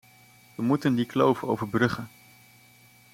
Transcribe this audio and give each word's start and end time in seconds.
We 0.55 0.61
moeten 0.63 0.93
die 0.95 1.05
kloof 1.05 1.43
overbruggen. 1.43 2.07